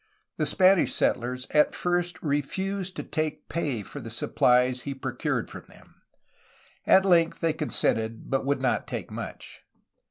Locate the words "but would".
8.27-8.61